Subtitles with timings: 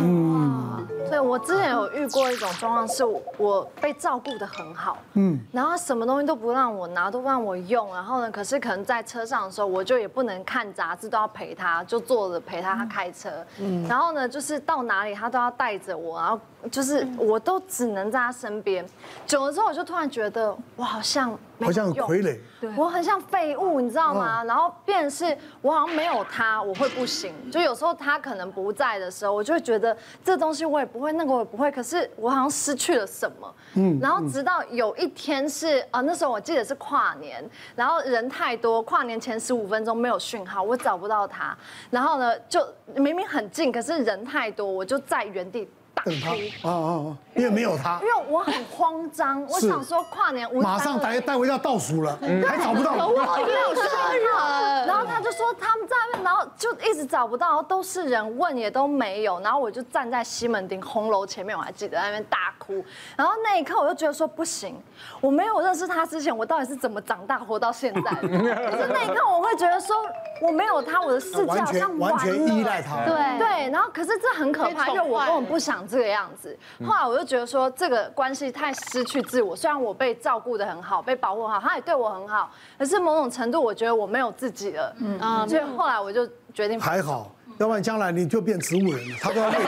[0.00, 16.38] 嗯，对，我之前有遇过一种状况，是我被照顾的很好，嗯，然后什么东西都不让我拿，都不让我用，然后呢，可是可能在车上的时候，我就也不能看杂志，都要陪他，就坐着陪他，他开车，嗯，然后呢，就是到哪里他都要带着我，然后
[16.70, 18.84] 就是我都只能在他身边，
[19.26, 21.38] 久了之后我就突然觉得我好像。
[21.58, 24.44] 好像傀儡，对，我很像废物，你知道吗？
[24.44, 27.32] 然后变成是我好像没有他，我会不行。
[27.50, 31.72] 就有时候他可能不在的时候，我就会觉得这东西我也不会，那个我也不会。
[31.72, 33.54] 可是我好像失去了什么。
[33.72, 33.98] 嗯。
[34.02, 37.42] 然后直到有一天是啊，那时候我记得是跨年，
[37.74, 41.56] 然后人太多，跨年前十五分钟没有讯号，我找不到他。
[41.88, 42.62] 然后呢，就
[42.96, 45.66] 明明很近，可是人太多，我就在原地。
[46.06, 46.30] 等他。
[46.68, 47.16] 啊啊啊！
[47.34, 52.16] 因为没有他，因为我很慌张，我想说跨年我马上带带回家倒数了，
[52.46, 62.84] 还找不到，我没有人，然后他就说他们在那边，然后就一直找不到，都是人问也都没有，然后我就站在西门町红楼前面，我还记得在那边大哭，
[63.16, 64.76] 然后那一刻我就觉得说不行，
[65.20, 68.10] 我没有认识他之前，我到底是怎么长大活到现在？
[68.20, 69.96] 可是那一刻我会觉得说
[70.42, 75.76] 我没有他，我的世界好像完全依赖他，对对，然后可是这很可怕，因为我根本不想。
[75.86, 79.54] 这个样子，后来我就觉得说这个关系太失去自我。
[79.54, 84.92] 虽然我被照顾的很好，被保护好，他也对我很好，可是某种程度我觉得我没有自己了。
[84.98, 89.56] 嗯啊，所以后来我就决定还好，要不然将来你就变植物人了，他都要累。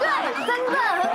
[0.00, 1.07] 对，真的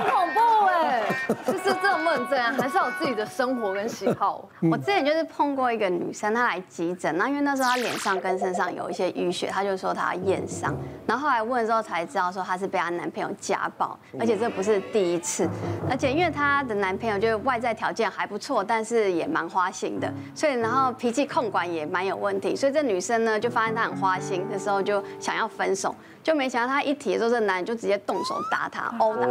[1.46, 4.48] 就是这种不能这样，还是要有自己的生活跟喜好。
[4.70, 10.74] 我之前就是碰过一个女生，她来急诊，那因为那时候她脸上跟身上有一些淤血，她就说她要验伤。
[11.06, 15.48] 然后后来问了之后才知道说她是被她男朋友家暴，而且这不是第一次，
[15.88, 29.30] 而且因为她的男朋友就是外在条件还不错，但是也蛮花心的，所以然后脾气控管也蛮有问题，所以这女生呢就发现她很花心的时候就想要分手，就没想到她一提的时候，这男人就直接动手打她，殴打她，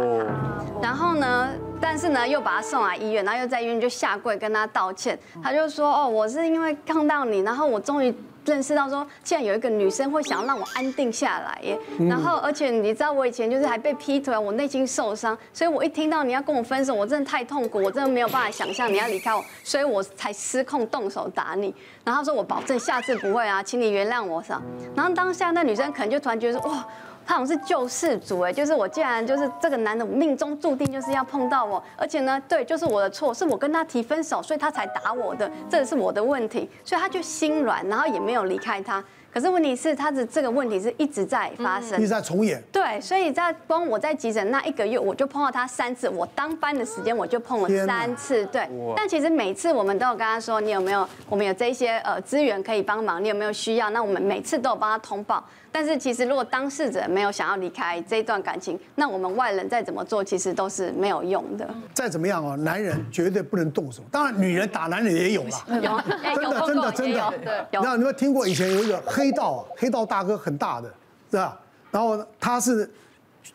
[0.80, 1.48] 然后呢，
[1.80, 8.14] 但是呢又把他送来医院，然后又在医院就下跪跟他道歉，他就说哦，我是因为看到你，然后我终于。
[8.46, 11.78] 认识到说，竟然有一个女生会想要让我安定下来耶，
[12.10, 21.74] 然后而且你知道我以前就是还被劈腿，我内心受伤，所以我一听到你要跟我分手，我真的太痛苦，我真的没有办法想象你要离开我，所以我才失控动手打你。
[22.04, 24.60] 然后他说我保证下次不会啊，请你原谅我啥。
[24.94, 26.86] 然后当下那女生可能就突然觉得说哇。
[27.26, 39.02] 他好像是救世主哎，就是我既然就是这个男的，命中注定就是要碰到我，而且呢，对，就是我的错，是我跟他提分手，所以他才打我的，这是我的问题，所以他就心软，然后也没有离开他。
[39.34, 42.62] 可是问题是，他的这个问题是一直在发生，一直在重演。
[42.70, 48.46] 对，所以在光我在急诊那一个月，我就碰到他三次，我当班的时间我就碰了三次。
[48.46, 53.90] 对，但其实每次我们都有跟他说，你有没有，我们有这些呃资源可以帮忙，你有没有需要？
[53.90, 55.44] 那我们每次都有帮他通报。
[55.72, 61.68] 但是其实，如果当事者没有想要离开这一段感情，那我们外人再怎么做，其实都是没有用的。
[61.92, 64.00] 再怎么样哦，男人绝对不能动手。
[64.08, 65.50] 当然，女人打男人也有了，
[65.82, 66.00] 有，
[66.36, 67.34] 真的真的真的。
[67.44, 70.88] 对，那你们听过以前有一个黑道啊，黑道大哥很大的，
[71.30, 71.60] 是吧？
[71.90, 72.90] 然后他是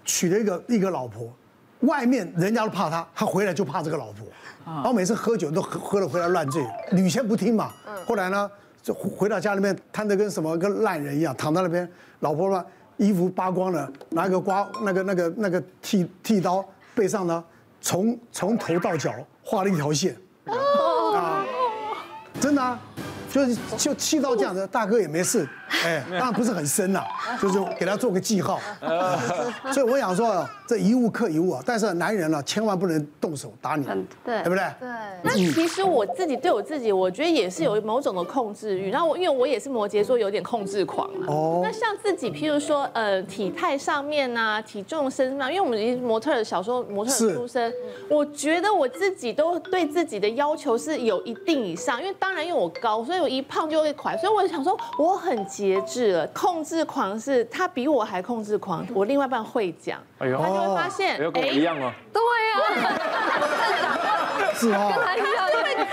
[0.06, 1.32] 娶了一个一个老婆，
[1.82, 4.26] 外面人家都怕他，他回来就怕这个老婆。
[4.66, 7.74] 然后每次喝酒都喝喝了回来乱醉，女先不听嘛。
[8.06, 8.50] 后来呢，
[8.84, 11.90] 就回到家里面，瘫得跟什么跟烂人一样，躺在那边。
[12.20, 12.64] 老婆呢，
[12.98, 16.64] 衣服扒光了，拿一个刮那个那个那个剃剃刀，
[16.94, 17.44] 背上呢，
[17.82, 19.12] 从从头到脚
[19.44, 20.16] 画了一条线，
[20.46, 21.44] 啊，
[22.40, 22.80] 真的啊。
[23.32, 25.48] 就是就气到这样子，大哥也没事，
[25.86, 27.04] 哎，当然不是很深呐，
[27.42, 28.60] 就是给他做个记号。
[29.72, 33.86] 所以我想说，这一物克一物啊，但是男人呢，千万不能动手打你，
[34.26, 34.64] 对，对不对？
[34.80, 34.90] 对。
[35.22, 38.90] 那其实我自己对我自己，我觉得也是有某种的控制欲。
[38.90, 41.28] 然后我因为我也是摩羯座，有点控制狂啊。
[41.28, 41.62] 哦。
[41.64, 47.72] 那像自己，譬如说，呃，体态上面啊，体重身上，因为我们模特小时候模特出身，
[48.10, 52.02] 我觉得我自己都对自己的要求是有一定以上。
[52.02, 53.19] 因为当然，因为我高，所以。
[53.28, 56.28] 一胖就会垮，所以我想说我很节制了。
[56.28, 61.92] 控制狂是他比我还控制狂，我另外一半会讲，他就会发现，哎，跟我一样吗？
[62.14, 62.60] 对呀，
[64.54, 65.88] 是啊，他就会看，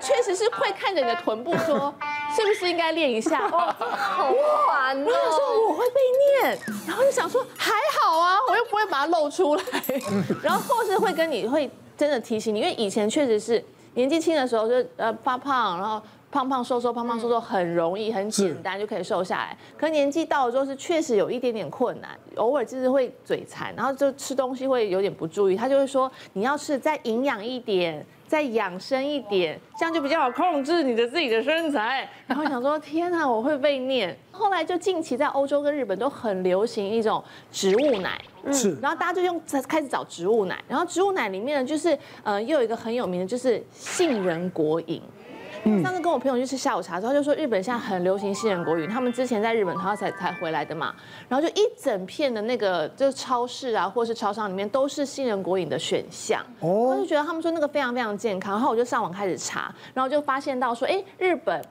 [0.00, 1.92] 确实是会看着你的臀部说，
[2.34, 3.48] 是不是应该练一下？
[3.48, 4.32] 好
[4.68, 5.06] 烦哦！
[5.06, 6.00] 我说我会被
[6.42, 9.62] 念，然后就想说还好啊，我又不会把它露出来，
[10.42, 13.64] 然后或是会跟你会真的提醒你，因为以前确实是。
[13.96, 19.56] 年纪轻的时候就呃发胖，然后胖胖瘦瘦，胖胖瘦瘦很容易，很简单就可以瘦下来。
[19.76, 25.56] 可年纪到了之后是确实有一点点困难，偶尔就是会嘴馋，然后就吃东西会有点不注意。
[25.56, 32.06] 他就会说你要吃再营养一点，再养生一点，这样就比较好控制你的自己的身材。
[32.26, 34.14] 然后想说天哪，我会被念。
[34.30, 38.20] 后来就近期在欧洲跟日本都很流行一种植物奶，
[38.52, 45.00] 是，然后大家就用开始找植物奶，然后植物奶里面呢就是呃又有一个很有名的就是杏仁果饮。
[45.82, 50.94] 上次跟我朋友去吃下午茶的时候，他就说日本现在很流行杏仁果饮，他们之前在日本他才才回来的嘛，
[51.28, 61.62] 然后就一整片的那个就是超市啊，或是超商里面都是杏仁果饮的选项，我就觉得他们说那个非常非常健康，然后我就上网开始查，然后就发现到说，哎，日本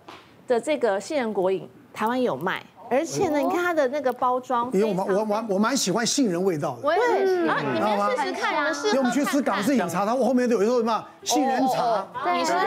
[0.48, 2.64] 的这个杏仁果饮台湾有卖。
[2.90, 6.82] 而且呢，你看它的那个包装，因为我我我我蛮喜欢杏仁味道的。
[6.84, 8.90] 我也是，啊，你们试试看，你们试试看。
[8.90, 12.58] 因为我们去吃港式饮茶，它后面都有一个什么杏仁茶，你试试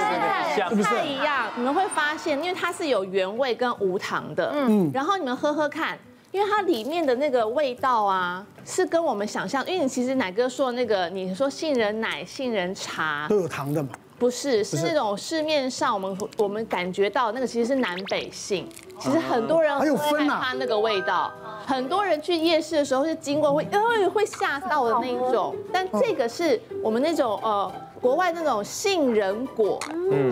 [0.61, 1.47] 看，不太一样。
[1.57, 5.99] 你们会发现，因为它是有原味跟无糖的，嗯，然后你们喝喝看，
[6.33, 13.91] 因为它里面的那个味道啊，是跟我们想象，因为你其实奶哥说的那个，你说杏仁奶、杏仁茶都有糖的嘛。
[14.19, 14.77] 不是，是。
[14.83, 18.69] 那种市面上我们我们感觉到那个其实是南北杏，
[18.99, 21.33] 其实很多人很害怕那个味道，
[21.67, 27.73] 很多人去夜市的时候是经过会呃会吓到的那一种，但这个是我们那种呃。
[28.01, 29.79] 国外那种杏仁果，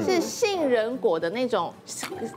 [0.04, 1.72] 是杏仁果的那种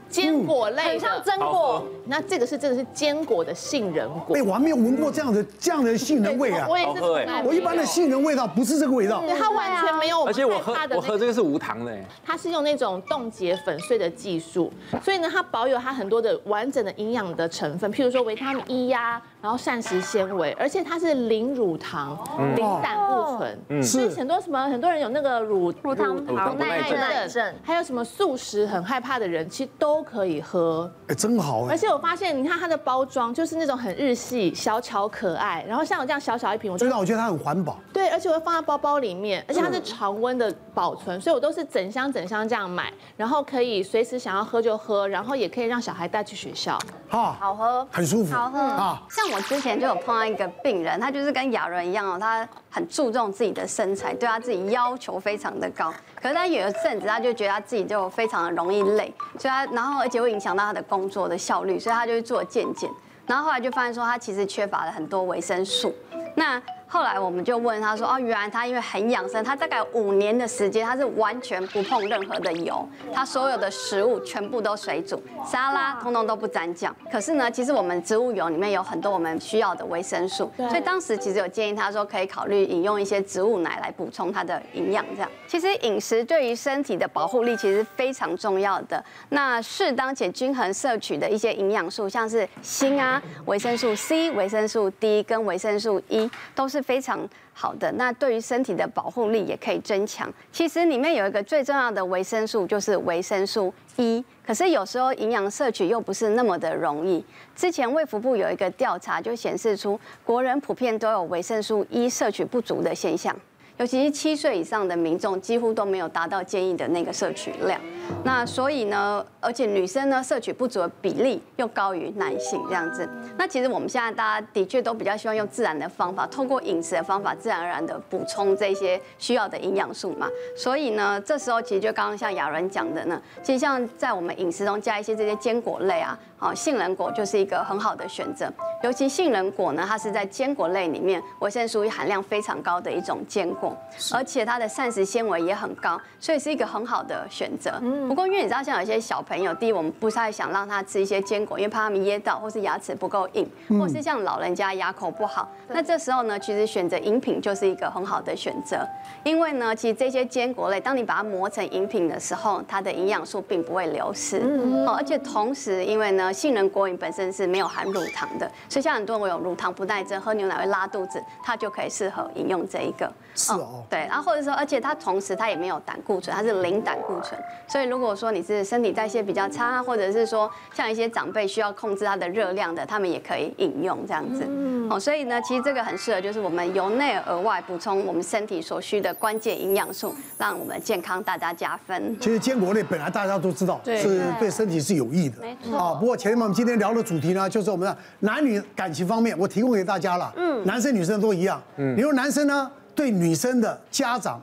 [0.08, 1.84] 坚果类，很像榛果。
[2.06, 4.36] 那这个是真的是坚果的杏仁果。
[4.36, 6.66] 哎，我还没有闻过这样的这样的杏仁味啊！
[6.68, 7.00] 我也是，
[7.44, 9.20] 我一般的杏仁味道不是这个味道。
[9.20, 10.24] 对，它完全没有。
[10.24, 11.96] 而且我喝我喝这个是无糖的。
[12.24, 14.72] 它是用那种冻结粉碎的技术，
[15.02, 22.18] 所以呢，它保有它很多的完整的营养的成分，譬如说维他命 E 呀，然后膳食纤维，而且它是零乳糖、
[22.56, 25.19] 零胆固醇，所以很多什么很多人有那。
[25.20, 30.90] 那个乳乳糖不耐症，还有什么素食很害怕的人，其实都可以喝。
[31.08, 31.72] 哎，真好哎！
[31.72, 35.62] 而且我发现，你看它的包装，就是那种很日系、小巧可爱。
[35.68, 37.78] 然后像我这样小小一瓶，我真的我觉得它很环保。
[37.92, 46.78] 对，而且我会放在包包里面，而且它是常温的保存，所以我都是整箱整箱这样买，然后可以随时想要喝就喝，然后也可以让小孩带去学校。
[47.08, 49.02] 好，好喝，很舒服，好喝啊！
[49.10, 55.92] 像我之前就有碰到一个病人，他就是跟亚伦一样哦，他很注重自己的身材，对他自己要求非常的高。
[56.22, 62.88] 可是他有一阵子，他就觉得他自己就非常的容易累，所以他然后而且会影响到他的工作的效率，所以他就去做健检，
[63.26, 65.94] 然后后来就发现说他其实缺乏了很多维生素。
[66.36, 72.84] 那后来我们就问他说：“哦，原来他因为很养生，他大概五年的时间，他是完全不碰任何的油，
[73.14, 76.94] 他所有的食物全部都水煮，沙拉通通都不沾酱。
[77.12, 85.04] 可是呢，其实我们植物油里面有很多我们需要的维生素，所以当时其实有建议他说可以考虑饮用一些植物奶来补充他的营养。
[85.14, 89.00] 这样，其实饮食对于身体的保护力其实非常重要的。
[89.28, 96.79] 那适当且均衡摄取的一些营养素，像是锌啊、维生素 C、维生素 D 跟维生素 E 都是。
[96.82, 100.32] 非常好的，那对于身体的保护力也可以增强。
[100.52, 104.24] 其实里面有一个最重要的维生素，就是维生素 E。
[104.46, 107.24] 可是有时候营养摄取又不是那么的容易。
[107.54, 113.34] 之前卫福部有一个调查，就显示出国人普遍都有维生素 E 摄取不足的现象。
[113.80, 117.80] 尤其是七岁以上的民众，几乎都没有达到建议的那个摄取量。
[118.22, 123.08] 那所以呢，而且女生呢摄取不足的比例又高于男性这样子。
[123.38, 130.28] 那其实我们现在大家的确都比较希望用自然的方法，透过饮食的方法，自然而然的补充这些需要的营养素嘛。
[130.54, 136.18] 所以呢，这时候其实就刚刚像亚伦讲的呢，其实像在我们饮食中加一些这些坚果类啊。
[136.36, 138.50] 好，杏仁果就是一个很好的选择，
[138.82, 143.69] 尤其杏仁果呢，它是在坚果类里面维生素 E 含量非常高的一种坚果，
[144.12, 147.72] 而且它的膳食纤维也很高，所以是一个很好的选择。
[148.08, 153.48] 不过因为你知道，像有些小朋友，第一我们不太想让他吃一些坚果，因为怕他们噎到，或是牙齿不够硬，
[153.78, 158.86] 或是像老人家牙口不好，那这时候呢，其实选择饮品就是一个很好的选择，
[159.22, 164.38] 因为呢，其实这些坚果类，当你把它磨成饮品的时候，它的营养素并不会流失。
[164.86, 166.30] 哦，而且同时，因为呢。
[166.40, 173.12] 杏仁果饮本身是没有含乳糖的，所以像很多人有乳糖不耐症，喝牛奶会拉肚子，它就可以适合饮用这一个。
[173.34, 173.84] 是哦。
[173.88, 184.46] 对，然后或者说，而且它同时它也没有胆固醇，它是零胆固醇，所以如果说你是身体代谢比较差，或者是说像一些长辈需要控制它的热量的，他们也可以饮用这样子。
[184.90, 192.18] 哦，所以呢，其实这个很适合，就是我们由内而外补充我们身体所需的关键营养素，让我们健康大大加分。
[192.20, 195.76] 其实坚果类本来大家都知道是对身体是有益的，没错。
[195.76, 200.32] 啊，不过前面我们今天聊的主题呢，就是我们的男女感情方面，我提供给大家了。
[200.36, 201.62] 嗯，男生女生都一样。
[201.76, 204.38] 嗯，比如男生呢，对女生的家长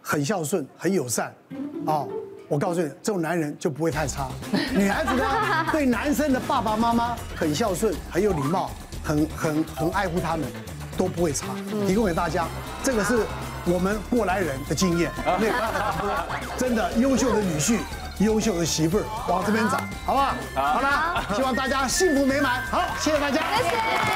[0.00, 1.34] 很孝顺、很友善，
[1.84, 2.06] 啊，
[2.46, 4.28] 我告诉你，这种男人就不会太差。
[4.70, 5.24] 女孩子呢，
[5.72, 8.70] 对男生的爸爸妈妈很孝顺，很有礼貌，
[9.02, 10.46] 很很很爱护他们，
[10.96, 11.48] 都不会差。
[11.88, 12.46] 提供给大家，
[12.80, 13.26] 这个是
[13.64, 15.10] 我们过来人的经验。
[15.40, 17.80] 没有办法，真的优秀的女婿，
[18.20, 20.34] 优秀的媳妇儿，往这边找，好不好？
[20.54, 22.62] 好了，希望大家幸福美满。
[22.70, 23.42] 好，谢谢大家。
[23.56, 24.15] 谢谢。